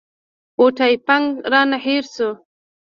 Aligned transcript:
او 0.57 0.65
ټایپینګ 0.77 1.25
رانه 1.51 1.77
هېر 1.85 2.03
شوی 2.13 2.29